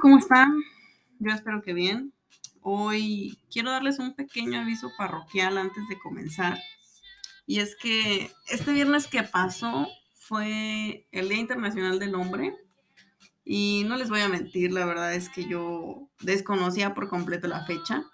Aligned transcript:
¿cómo 0.00 0.18
están? 0.18 0.62
Yo 1.18 1.32
espero 1.32 1.62
que 1.62 1.72
bien. 1.72 2.12
Hoy 2.60 3.38
quiero 3.50 3.70
darles 3.70 3.98
un 3.98 4.14
pequeño 4.14 4.60
aviso 4.60 4.90
parroquial 4.96 5.58
antes 5.58 5.88
de 5.88 5.98
comenzar. 5.98 6.58
Y 7.46 7.60
es 7.60 7.76
que 7.76 8.30
este 8.48 8.72
viernes 8.72 9.06
que 9.06 9.22
pasó 9.22 9.88
fue 10.14 11.06
el 11.10 11.28
Día 11.28 11.38
Internacional 11.38 11.98
del 11.98 12.14
Hombre. 12.14 12.54
Y 13.44 13.84
no 13.86 13.96
les 13.96 14.10
voy 14.10 14.20
a 14.20 14.28
mentir, 14.28 14.72
la 14.72 14.84
verdad 14.84 15.14
es 15.14 15.30
que 15.30 15.48
yo 15.48 16.08
desconocía 16.20 16.94
por 16.94 17.08
completo 17.08 17.48
la 17.48 17.64
fecha. 17.64 18.04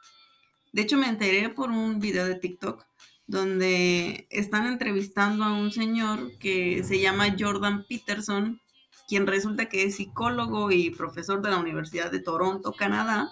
De 0.72 0.82
hecho, 0.82 0.96
me 0.96 1.08
enteré 1.08 1.48
por 1.48 1.70
un 1.70 1.98
video 1.98 2.24
de 2.24 2.36
TikTok 2.36 2.86
donde 3.26 4.26
están 4.30 4.66
entrevistando 4.66 5.44
a 5.44 5.54
un 5.54 5.72
señor 5.72 6.38
que 6.38 6.84
se 6.84 7.00
llama 7.00 7.34
Jordan 7.38 7.84
Peterson 7.88 8.60
quien 9.06 9.26
resulta 9.26 9.68
que 9.68 9.84
es 9.84 9.96
psicólogo 9.96 10.70
y 10.70 10.90
profesor 10.90 11.42
de 11.42 11.50
la 11.50 11.58
Universidad 11.58 12.10
de 12.10 12.20
Toronto, 12.20 12.72
Canadá. 12.72 13.30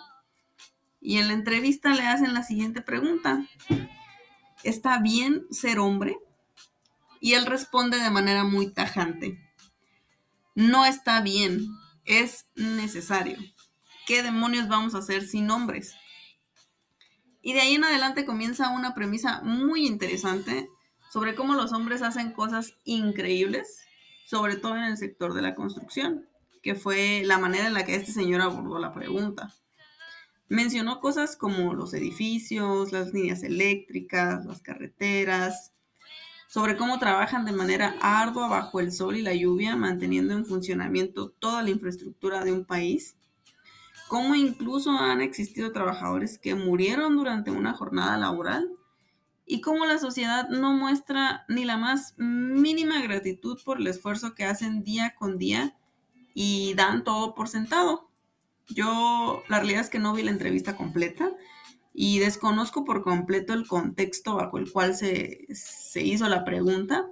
Y 1.01 1.19
en 1.19 1.29
la 1.29 1.35
entrevista 1.35 1.95
le 1.95 2.07
hacen 2.07 2.35
la 2.35 2.43
siguiente 2.43 2.83
pregunta. 2.83 3.47
¿Está 4.63 4.99
bien 4.99 5.47
ser 5.51 5.79
hombre? 5.79 6.16
Y 7.21 7.35
él 7.35 7.47
responde 7.47 7.99
de 7.99 8.11
manera 8.11 8.45
muy 8.45 8.73
tajante. 8.73 9.39
No 10.55 10.85
está 10.85 11.21
bien, 11.21 11.66
es 12.05 12.47
necesario. 12.55 13.39
¿Qué 14.07 14.23
demonios 14.23 14.69
vamos 14.69 14.95
a 14.95 14.99
hacer 14.99 15.27
sin 15.27 15.51
hombres? 15.51 15.95
Y 17.41 17.55
de 17.55 17.61
ahí 17.61 17.75
en 17.75 17.85
adelante 17.85 18.25
comienza 18.25 18.71
una 18.71 18.95
premisa 18.95 19.41
muy 19.43 19.87
interesante 19.87 20.68
sobre 21.11 21.35
cómo 21.35 21.55
los 21.55 21.73
hombres 21.73 22.02
hacen 22.02 22.33
cosas 22.33 22.74
increíbles 22.85 23.80
sobre 24.24 24.56
todo 24.56 24.76
en 24.76 24.84
el 24.84 24.96
sector 24.96 25.34
de 25.34 25.42
la 25.42 25.54
construcción, 25.54 26.26
que 26.62 26.74
fue 26.74 27.23
la 27.24 27.38
manera 27.38 27.66
en 27.66 27.74
la 27.74 27.84
que 27.84 27.95
este 27.95 28.12
señor 28.12 28.40
abordó 28.40 28.78
la 28.78 28.92
pregunta. 28.92 29.52
Mencionó 30.48 31.01
cosas 31.01 31.37
como 31.37 31.74
los 31.74 31.95
edificios, 31.95 32.93
las 32.93 33.12
líneas 33.12 33.43
eléctricas, 33.43 34.45
las 34.45 34.60
carreteras, 34.60 35.73
sobre 36.46 36.76
cómo 36.76 36.98
trabajan 36.98 37.46
de 37.46 37.52
manera 37.52 37.96
ardua 38.02 38.46
bajo 38.46 38.78
el 38.78 38.93
sol 38.93 39.16
y 39.16 39.23
la 39.23 39.34
lluvia, 39.34 39.74
manteniendo 39.74 40.34
en 40.34 40.45
funcionamiento 40.45 41.30
toda 41.30 41.62
la 41.62 41.70
infraestructura 41.70 42.45
de 42.45 42.52
un 42.52 42.66
país, 42.66 43.16
cómo 44.09 44.34
incluso 44.34 44.90
han 44.90 45.23
existido 45.23 45.73
trabajadores 45.73 46.38
que 46.38 46.54
murieron 46.54 47.16
durante 47.16 47.50
una 47.50 47.73
jornada 47.73 48.18
laboral 48.18 48.70
y 49.53 49.61
cómo 49.61 49.85
la 49.85 49.99
sociedad 49.99 50.49
no 50.49 50.73
muestra 50.73 51.45
ni 51.47 51.67
la 51.67 51.77
más 51.77 52.15
mínima 52.17 53.03
gratitud 53.03 53.61
por 53.63 53.79
el 53.79 53.87
esfuerzo 53.87 54.35
que 54.35 54.47
hacen 54.47 54.83
día 54.83 55.15
con 55.15 55.37
día 55.37 55.77
y 56.33 56.73
dan 56.73 57.05
todo 57.05 57.35
por 57.35 57.49
sentado. 57.49 58.09
Yo 58.69 59.43
la 59.49 59.59
realidad 59.59 59.83
es 59.83 59.91
que 59.91 59.99
no 59.99 60.15
vi 60.15 60.23
la 60.23 60.30
entrevista 60.30 60.75
completa 60.75 61.30
y 61.93 62.19
desconozco 62.19 62.87
por 62.87 63.03
completo 63.03 63.53
el 63.53 63.67
contexto 63.67 64.37
bajo 64.37 64.56
el 64.56 64.73
cual 64.73 64.97
se, 64.97 65.47
se 65.53 66.00
hizo 66.00 66.27
la 66.31 66.47
pregunta, 66.47 67.11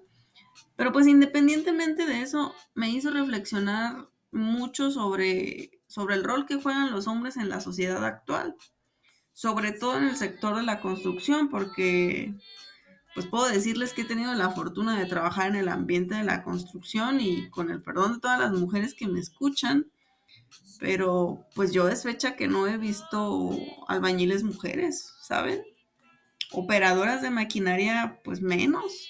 pero 0.77 0.93
pues 0.93 1.07
independientemente 1.07 2.07
de 2.07 2.23
eso 2.23 2.55
me 2.73 2.89
hizo 2.89 3.11
reflexionar 3.11 4.09
mucho 4.33 4.91
sobre, 4.91 5.83
sobre 5.89 6.15
el 6.15 6.25
rol 6.25 6.47
que 6.47 6.59
juegan 6.59 6.91
los 6.91 7.07
hombres 7.07 7.37
en 7.37 7.51
la 7.51 7.61
sociedad 7.61 8.03
actual 8.03 8.57
sobre 9.33 9.73
todo 9.73 9.99
en 9.99 10.05
el 10.05 10.17
sector 10.17 10.57
de 10.57 10.63
la 10.63 10.81
construcción, 10.81 11.49
porque 11.49 12.35
pues 13.15 13.27
puedo 13.27 13.49
decirles 13.49 13.93
que 13.93 14.03
he 14.03 14.07
tenido 14.07 14.35
la 14.35 14.51
fortuna 14.51 14.99
de 14.99 15.07
trabajar 15.07 15.49
en 15.49 15.57
el 15.57 15.69
ambiente 15.69 16.15
de 16.15 16.25
la 16.25 16.43
construcción 16.43 17.21
y 17.21 17.51
con 17.51 17.71
el 17.71 17.83
perdón 17.83 18.15
de 18.15 18.21
todas 18.21 18.39
las 18.39 18.53
mujeres 18.53 18.95
que 18.95 19.09
me 19.09 19.21
escuchan, 19.21 19.91
pero 20.79 21.47
pues 21.55 21.73
yo 21.73 21.89
es 21.89 22.03
fecha 22.03 22.37
que 22.37 22.49
no 22.49 22.67
he 22.67 22.79
visto 22.79 23.51
albañiles 23.89 24.45
mujeres, 24.45 25.13
¿saben? 25.23 25.63
Operadoras 26.53 27.23
de 27.23 27.31
maquinaria, 27.31 28.21
pues 28.25 28.41
menos. 28.41 29.09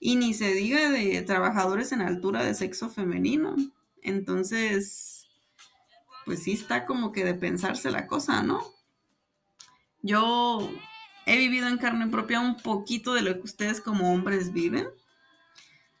Y 0.00 0.16
ni 0.16 0.32
se 0.34 0.52
diga 0.54 0.90
de 0.90 1.20
trabajadores 1.22 1.92
en 1.92 2.00
altura 2.00 2.42
de 2.42 2.54
sexo 2.54 2.88
femenino. 2.88 3.54
Entonces, 4.02 5.26
pues 6.24 6.42
sí 6.42 6.52
está 6.52 6.86
como 6.86 7.12
que 7.12 7.24
de 7.24 7.34
pensarse 7.34 7.90
la 7.90 8.06
cosa, 8.06 8.42
¿no? 8.42 8.79
Yo 10.02 10.70
he 11.26 11.36
vivido 11.36 11.68
en 11.68 11.78
carne 11.78 12.08
propia 12.08 12.40
un 12.40 12.56
poquito 12.56 13.14
de 13.14 13.22
lo 13.22 13.34
que 13.34 13.42
ustedes 13.42 13.80
como 13.80 14.12
hombres 14.12 14.52
viven. 14.52 14.88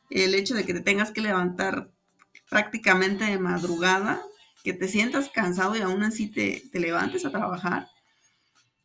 El 0.08 0.34
hecho 0.34 0.54
de 0.54 0.64
que 0.64 0.74
te 0.74 0.80
tengas 0.80 1.10
que 1.10 1.20
levantar 1.20 1.90
prácticamente 2.48 3.24
de 3.24 3.38
madrugada, 3.38 4.20
que 4.64 4.72
te 4.72 4.88
sientas 4.88 5.28
cansado 5.28 5.76
y 5.76 5.80
aún 5.80 6.02
así 6.02 6.28
te, 6.28 6.64
levantes 6.72 7.24
a 7.24 7.30
trabajar, 7.30 7.88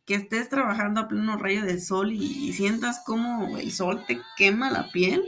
que 0.04 0.14
estés 0.14 0.48
trabajando 0.48 1.00
a 1.00 1.08
pleno 1.08 1.36
rayo 1.36 1.64
del 1.64 1.80
sol 1.82 2.12
y, 2.12 2.52
sientas 2.52 3.02
como 3.04 3.58
el 3.58 3.72
sol 3.72 4.04
te 4.06 4.20
quema 4.36 4.70
la 4.70 4.90
piel, 4.92 5.24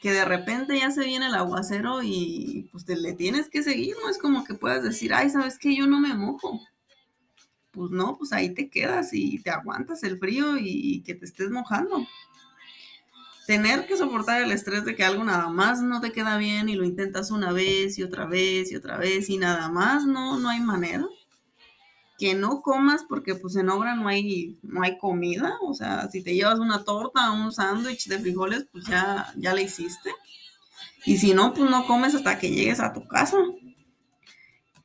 que 0.00 0.12
de 0.12 0.24
repente 0.24 0.78
ya 0.78 0.90
se 0.90 1.04
viene 1.04 1.26
el 1.26 1.34
aguacero 1.34 2.02
y 2.02 2.68
pues 2.72 2.84
te 2.84 2.96
le 2.96 3.12
tienes 3.12 3.48
que 3.50 3.62
seguir, 3.62 3.94
no 4.02 4.08
es 4.08 4.18
como 4.18 4.44
que 4.44 4.54
puedas 4.54 4.82
decir, 4.82 5.12
ay, 5.12 5.28
sabes 5.30 5.58
que 5.58 5.76
yo 5.76 5.86
no 5.86 6.00
me 6.00 6.14
mojo 6.14 6.60
pues 7.74 7.90
no, 7.90 8.16
pues 8.16 8.32
ahí 8.32 8.54
te 8.54 8.70
quedas 8.70 9.12
y 9.12 9.40
te 9.40 9.50
aguantas 9.50 10.02
el 10.04 10.18
frío 10.18 10.56
y, 10.58 11.02
que 11.02 11.14
te 11.14 11.24
estés 11.24 11.50
mojando. 11.50 12.06
Tener 13.46 13.86
que 13.86 13.96
soportar 13.96 14.40
el 14.42 14.52
estrés 14.52 14.84
de 14.84 14.94
que 14.94 15.04
algo 15.04 15.24
nada 15.24 15.48
más 15.48 15.82
no 15.82 16.00
te 16.00 16.12
queda 16.12 16.38
bien 16.38 16.68
y 16.68 16.76
lo 16.76 16.84
intentas 16.84 17.30
una 17.30 17.52
vez 17.52 17.98
y 17.98 18.02
otra 18.02 18.24
vez 18.24 18.72
y 18.72 18.76
otra 18.76 18.96
vez 18.96 19.28
y 19.28 19.36
nada 19.36 19.68
más, 19.68 20.06
no, 20.06 20.38
no 20.38 20.48
hay 20.48 20.60
manera. 20.60 21.06
Que 22.16 22.34
no 22.34 22.62
comas 22.62 23.04
porque 23.06 23.34
pues 23.34 23.56
en 23.56 23.68
obra 23.68 23.96
no 23.96 24.06
hay, 24.08 24.56
no 24.62 24.82
hay 24.82 24.96
comida, 24.98 25.58
o 25.62 25.74
sea, 25.74 26.08
si 26.10 26.22
te 26.22 26.34
llevas 26.34 26.60
una 26.60 26.84
torta 26.84 27.32
un 27.32 27.52
sándwich 27.52 28.06
de 28.06 28.20
frijoles, 28.20 28.66
pues 28.70 28.86
ya, 28.86 29.34
ya 29.36 29.52
la 29.52 29.60
hiciste. 29.60 30.10
Y 31.04 31.18
si 31.18 31.34
no, 31.34 31.52
pues 31.52 31.68
no 31.68 31.86
comes 31.86 32.14
hasta 32.14 32.38
que 32.38 32.50
llegues 32.50 32.80
a 32.80 32.92
tu 32.92 33.06
casa. 33.06 33.36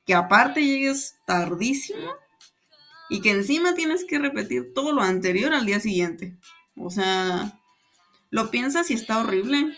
Que 0.06 0.16
aparte 0.16 0.66
llegues 0.66 1.16
tardísimo 1.26 2.10
y 3.10 3.22
que 3.22 3.32
encima 3.32 3.74
tienes 3.74 4.06
que 4.06 4.20
repetir 4.20 4.74
todo 4.74 4.94
lo 4.94 5.02
anterior 5.02 5.54
al 5.54 5.66
día 5.66 5.80
siguiente. 5.80 6.38
O 6.76 6.90
sea, 6.92 7.60
lo 8.30 8.52
piensas 8.52 8.92
y 8.92 8.94
está 8.94 9.20
horrible. 9.20 9.76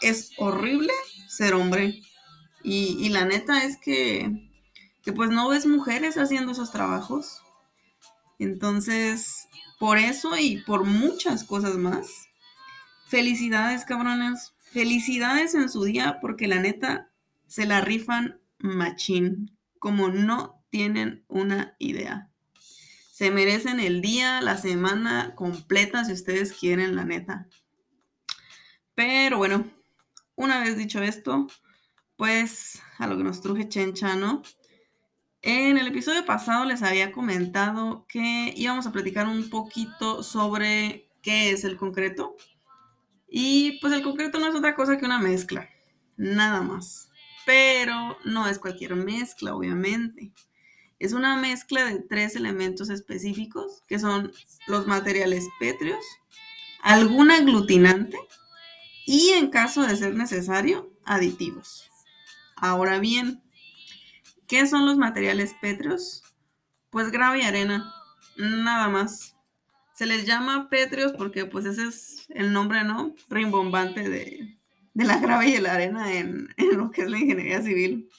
Es 0.00 0.30
horrible 0.38 0.92
ser 1.28 1.54
hombre. 1.54 2.00
Y, 2.62 3.08
la 3.08 3.24
neta 3.24 3.64
es 3.64 3.78
que, 3.78 4.50
que 5.02 5.12
pues 5.12 5.30
no 5.30 5.48
ves 5.48 5.66
mujeres 5.66 6.16
haciendo 6.16 6.52
esos 6.52 6.70
trabajos. 6.70 7.42
Entonces, 8.38 9.48
por 9.78 9.98
eso 9.98 10.36
y 10.38 10.58
por 10.58 10.84
muchas 10.84 11.42
cosas 11.44 11.76
más, 11.76 12.28
felicidades 13.06 13.84
cabronas, 13.84 14.54
felicidades 14.60 15.54
en 15.54 15.68
su 15.68 15.84
día 15.84 16.18
porque 16.20 16.46
la 16.46 16.60
neta 16.60 17.10
se 17.46 17.66
la 17.66 17.80
rifan 17.80 18.40
machín, 18.58 19.58
como 19.78 20.08
no 20.08 20.62
tienen 20.70 21.24
una 21.28 21.74
idea. 21.78 22.29
Se 23.20 23.30
merecen 23.30 23.80
el 23.80 24.00
día, 24.00 24.40
la 24.40 24.56
semana 24.56 25.34
completa 25.34 26.06
si 26.06 26.12
ustedes 26.14 26.54
quieren, 26.54 26.96
la 26.96 27.04
neta. 27.04 27.46
Pero 28.94 29.36
bueno, 29.36 29.70
una 30.36 30.58
vez 30.60 30.78
dicho 30.78 31.02
esto, 31.02 31.46
pues 32.16 32.80
a 32.96 33.06
lo 33.06 33.18
que 33.18 33.22
nos 33.22 33.42
truje 33.42 33.68
Chencha, 33.68 34.16
¿no? 34.16 34.40
En 35.42 35.76
el 35.76 35.88
episodio 35.88 36.24
pasado 36.24 36.64
les 36.64 36.82
había 36.82 37.12
comentado 37.12 38.06
que 38.08 38.54
íbamos 38.56 38.86
a 38.86 38.92
platicar 38.92 39.26
un 39.26 39.50
poquito 39.50 40.22
sobre 40.22 41.10
qué 41.20 41.50
es 41.50 41.64
el 41.64 41.76
concreto. 41.76 42.38
Y 43.28 43.80
pues 43.82 43.92
el 43.92 44.02
concreto 44.02 44.38
no 44.38 44.48
es 44.48 44.54
otra 44.54 44.74
cosa 44.74 44.96
que 44.96 45.04
una 45.04 45.20
mezcla, 45.20 45.68
nada 46.16 46.62
más. 46.62 47.10
Pero 47.44 48.16
no 48.24 48.48
es 48.48 48.58
cualquier 48.58 48.96
mezcla, 48.96 49.54
obviamente. 49.54 50.32
Es 51.00 51.14
una 51.14 51.34
mezcla 51.36 51.86
de 51.86 51.98
tres 51.98 52.36
elementos 52.36 52.90
específicos, 52.90 53.82
que 53.88 53.98
son 53.98 54.32
los 54.66 54.86
materiales 54.86 55.48
pétreos, 55.58 56.04
algún 56.82 57.30
aglutinante 57.30 58.18
y, 59.06 59.30
en 59.30 59.48
caso 59.48 59.82
de 59.82 59.96
ser 59.96 60.14
necesario, 60.14 60.92
aditivos. 61.06 61.90
Ahora 62.54 62.98
bien, 62.98 63.42
¿qué 64.46 64.66
son 64.66 64.84
los 64.84 64.98
materiales 64.98 65.54
pétreos? 65.62 66.22
Pues 66.90 67.10
grava 67.10 67.38
y 67.38 67.42
arena, 67.42 67.94
nada 68.36 68.90
más. 68.90 69.34
Se 69.94 70.04
les 70.04 70.26
llama 70.26 70.68
pétreos 70.68 71.12
porque 71.16 71.46
pues 71.46 71.64
ese 71.64 71.84
es 71.84 72.26
el 72.28 72.52
nombre, 72.52 72.84
¿no? 72.84 73.14
Rimbombante 73.30 74.06
de, 74.06 74.58
la 74.92 75.18
grava 75.18 75.46
y 75.46 75.56
la 75.58 75.72
arena 75.72 76.12
en, 76.12 76.48
en 76.58 76.76
lo 76.76 76.90
que 76.90 77.02
es 77.02 77.10
la 77.10 77.18
ingeniería 77.18 77.62
civil. 77.62 78.10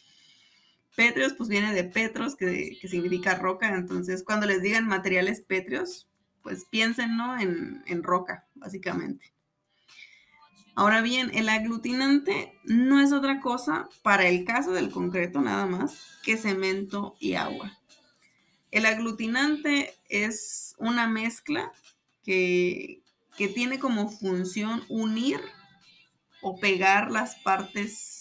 Pétreos, 0.96 1.34
pues 1.34 1.50
viene 1.50 1.74
de 1.74 1.84
petros, 1.84 2.36
que, 2.36 2.78
significa 2.90 3.36
roca. 3.36 3.74
Entonces, 3.76 4.24
cuando 4.24 4.46
les 4.46 4.62
digan 4.62 4.88
materiales 4.88 5.42
pétreos, 5.42 6.08
pues 6.44 6.66
piensen, 6.66 7.16
¿no? 7.18 7.40
En, 7.40 8.04
roca, 8.04 8.46
básicamente. 8.56 9.34
Ahora 10.76 11.02
bien, 11.02 11.32
el 11.34 11.50
aglutinante 11.50 12.54
no 12.64 13.00
es 13.00 13.12
otra 13.12 13.40
cosa 13.42 13.88
para 14.04 14.28
el 14.28 14.46
caso 14.46 14.72
del 14.72 14.90
concreto 14.90 15.42
nada 15.42 15.66
más 15.66 16.20
que 16.24 16.38
cemento 16.38 17.16
y 17.20 17.34
agua. 17.34 17.78
El 18.72 18.86
aglutinante 18.86 19.94
es 20.08 20.76
una 20.78 21.08
mezcla 21.08 21.72
que, 22.24 23.02
que 23.38 23.50
tiene 23.50 23.80
como 23.80 24.10
función 24.10 24.84
unir 24.88 25.42
o 26.42 26.58
pegar 26.60 27.12
las 27.12 27.36
partes 27.36 28.21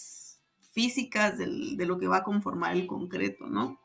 físicas 0.71 1.37
de 1.37 1.85
lo 1.85 1.99
que 1.99 2.07
va 2.07 2.17
a 2.17 2.23
conformar 2.23 2.75
el 2.75 2.87
concreto, 2.87 3.47
¿no? 3.47 3.79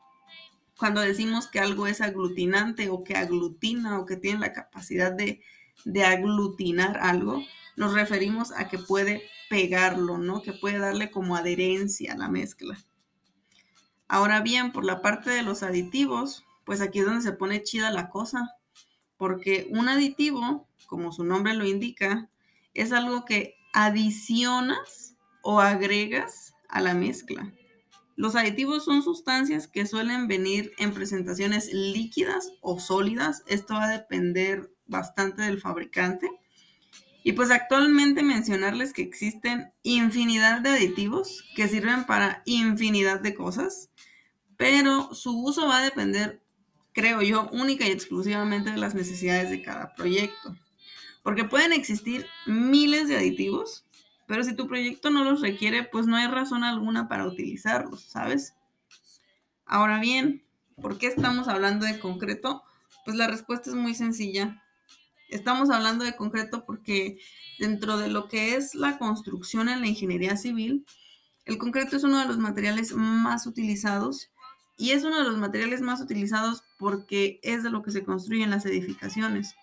Cuando 0.77 1.01
decimos 1.01 1.47
que 1.47 1.59
algo 1.59 1.87
es 1.87 2.01
aglutinante 2.01 2.89
o 2.89 3.03
que 3.03 3.15
aglutina 3.15 3.99
o 3.99 4.05
que 4.05 4.15
tiene 4.15 4.39
la 4.39 4.53
capacidad 4.53 5.11
de, 5.11 5.41
de 5.85 6.03
aglutinar 6.03 6.97
algo, 7.01 7.43
nos 7.75 7.93
referimos 7.93 8.51
a 8.51 8.67
que 8.67 8.77
puede 8.77 9.23
pegarlo, 9.49 10.17
¿no? 10.17 10.41
Que 10.41 10.53
puede 10.53 10.77
darle 10.77 11.11
como 11.11 11.35
adherencia 11.35 12.13
a 12.13 12.17
la 12.17 12.29
mezcla. 12.29 12.77
Ahora 14.07 14.41
bien, 14.41 14.71
por 14.71 14.85
la 14.85 15.01
parte 15.01 15.29
de 15.29 15.43
los 15.43 15.63
aditivos, 15.63 16.45
pues 16.63 16.81
aquí 16.81 16.99
es 16.99 17.05
donde 17.05 17.21
se 17.21 17.33
pone 17.33 17.63
chida 17.63 17.91
la 17.91 18.09
cosa, 18.09 18.55
porque 19.17 19.67
un 19.71 19.89
aditivo, 19.89 20.67
como 20.85 21.11
su 21.11 21.23
nombre 21.23 21.53
lo 21.53 21.65
indica, 21.65 22.29
es 22.73 22.91
algo 22.93 23.25
que 23.25 23.55
adicionas 23.73 25.15
o 25.41 25.59
agregas 25.59 26.53
a 26.69 26.81
la 26.81 26.93
mezcla. 26.93 27.53
Los 28.15 28.35
aditivos 28.35 28.83
son 28.83 29.03
sustancias 29.03 29.67
que 29.67 29.85
suelen 29.85 30.27
venir 30.27 30.71
en 30.79 30.91
presentaciones 30.91 31.71
líquidas 31.71 32.51
o 32.61 32.79
sólidas. 32.79 33.43
Esto 33.45 33.75
va 33.75 33.85
a 33.85 33.91
depender 33.91 34.71
bastante 34.87 35.43
del 35.43 35.61
fabricante. 35.61 36.27
Y 37.23 37.33
pues 37.33 37.51
actualmente 37.51 38.23
mencionarles 38.23 38.93
que 38.93 39.01
existen 39.01 39.71
infinidad 39.83 40.61
de 40.61 40.69
aditivos 40.69 41.43
que 41.55 41.67
sirven 41.67 42.05
para 42.05 42.41
infinidad 42.45 43.19
de 43.19 43.35
cosas, 43.35 43.91
pero 44.55 45.13
su 45.13 45.43
uso 45.43 45.67
va 45.67 45.79
a 45.79 45.83
depender, 45.83 46.41
creo 46.93 47.21
yo, 47.21 47.49
única 47.51 47.85
y 47.85 47.91
exclusivamente 47.91 48.71
de 48.71 48.77
las 48.77 48.95
necesidades 48.95 49.49
de 49.49 49.61
cada 49.61 49.93
proyecto. 49.93 50.55
Porque 51.21 51.43
pueden 51.43 51.73
existir 51.73 52.25
miles 52.45 53.09
de 53.09 53.17
aditivos, 53.17 53.85
pero 54.27 54.43
si 54.43 54.53
tu 54.53 54.67
proyecto 54.67 55.09
no 55.09 55.23
los 55.23 55.41
requiere, 55.41 55.83
pues 55.83 56.05
no 56.05 56.17
hay 56.17 56.27
razón 56.27 56.63
alguna 56.63 57.07
para 57.07 57.25
utilizarlos, 57.25 58.01
¿sabes? 58.01 58.53
Ahora 59.65 59.99
bien, 59.99 60.43
¿por 60.81 60.97
qué 60.97 61.07
estamos 61.07 61.47
hablando 61.47 61.85
de 61.85 61.99
concreto? 61.99 62.63
Pues 63.05 63.17
la 63.17 63.27
respuesta 63.27 63.69
es 63.69 63.75
muy 63.75 63.95
sencilla. 63.95 64.61
Estamos 65.29 65.69
hablando 65.69 66.03
de 66.03 66.15
concreto 66.15 66.65
porque 66.65 67.17
dentro 67.57 67.97
de 67.97 68.09
lo 68.09 68.27
que 68.27 68.55
es 68.55 68.75
la 68.75 68.97
construcción 68.97 69.69
en 69.69 69.79
la 69.81 69.87
ingeniería 69.87 70.35
civil, 70.35 70.85
el 71.45 71.57
concreto 71.57 71.95
es 71.95 72.03
uno 72.03 72.19
de 72.19 72.25
los 72.25 72.37
materiales 72.37 72.91
más 72.93 73.47
utilizados 73.47 74.29
y 74.77 74.91
es 74.91 75.05
uno 75.05 75.17
de 75.17 75.23
los 75.23 75.37
materiales 75.37 75.81
más 75.81 76.01
utilizados 76.01 76.63
porque 76.77 77.39
es 77.43 77.63
de 77.63 77.69
lo 77.69 77.81
que 77.81 77.91
se 77.91 78.03
construyen 78.03 78.49
las 78.49 78.65
edificaciones. 78.65 79.55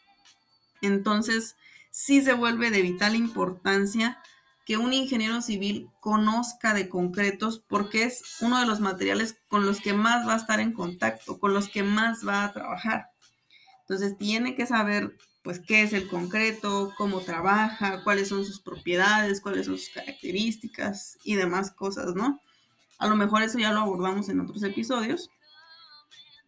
Entonces, 0.80 1.56
sí 1.90 2.22
se 2.22 2.32
vuelve 2.32 2.70
de 2.70 2.82
vital 2.82 3.14
importancia 3.14 4.18
que 4.64 4.78
un 4.78 4.92
ingeniero 4.92 5.42
civil 5.42 5.90
conozca 6.00 6.72
de 6.72 6.88
concretos 6.88 7.62
porque 7.68 8.04
es 8.04 8.22
uno 8.40 8.58
de 8.58 8.66
los 8.66 8.80
materiales 8.80 9.36
con 9.48 9.66
los 9.66 9.80
que 9.80 9.92
más 9.92 10.26
va 10.26 10.34
a 10.34 10.38
estar 10.38 10.60
en 10.60 10.72
contacto, 10.72 11.38
con 11.38 11.52
los 11.52 11.68
que 11.68 11.82
más 11.82 12.26
va 12.26 12.44
a 12.44 12.52
trabajar. 12.52 13.10
Entonces, 13.80 14.16
tiene 14.16 14.54
que 14.54 14.66
saber 14.66 15.16
pues 15.42 15.60
qué 15.60 15.82
es 15.82 15.92
el 15.92 16.08
concreto, 16.08 16.94
cómo 16.96 17.20
trabaja, 17.20 18.02
cuáles 18.02 18.28
son 18.28 18.46
sus 18.46 18.60
propiedades, 18.60 19.42
cuáles 19.42 19.66
son 19.66 19.76
sus 19.76 19.90
características 19.90 21.18
y 21.22 21.34
demás 21.34 21.70
cosas, 21.70 22.14
¿no? 22.14 22.40
A 22.98 23.06
lo 23.06 23.16
mejor 23.16 23.42
eso 23.42 23.58
ya 23.58 23.70
lo 23.70 23.80
abordamos 23.80 24.30
en 24.30 24.40
otros 24.40 24.62
episodios. 24.62 25.28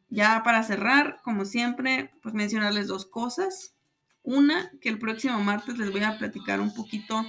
Ya 0.08 0.42
para 0.42 0.62
cerrar, 0.62 1.20
como 1.22 1.44
siempre, 1.44 2.10
pues 2.22 2.34
mencionarles 2.34 2.86
dos 2.86 3.04
cosas. 3.04 3.74
Una, 4.22 4.72
que 4.80 4.88
el 4.88 4.98
próximo 4.98 5.38
martes 5.40 5.76
les 5.76 5.92
voy 5.92 6.02
a 6.02 6.16
platicar 6.16 6.60
un 6.60 6.72
poquito 6.72 7.22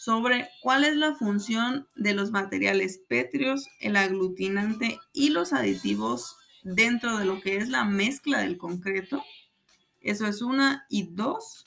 sobre 0.00 0.48
cuál 0.62 0.84
es 0.84 0.96
la 0.96 1.14
función 1.14 1.86
de 1.94 2.14
los 2.14 2.30
materiales 2.30 3.02
pétreos, 3.08 3.66
el 3.80 3.96
aglutinante 3.96 4.98
y 5.12 5.28
los 5.28 5.52
aditivos 5.52 6.36
dentro 6.62 7.18
de 7.18 7.24
lo 7.26 7.40
que 7.40 7.56
es 7.56 7.68
la 7.68 7.84
mezcla 7.84 8.40
del 8.40 8.56
concreto 8.56 9.22
eso 10.00 10.26
es 10.26 10.42
una. 10.42 10.86
Y 10.88 11.14
dos, 11.14 11.64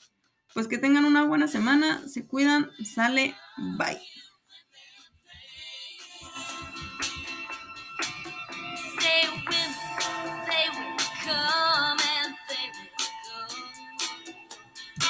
pues 0.52 0.68
que 0.68 0.78
tengan 0.78 1.04
una 1.04 1.24
buena 1.24 1.48
semana, 1.48 2.06
se 2.08 2.26
cuidan, 2.26 2.70
sale, 2.84 3.34
bye. 3.78 4.00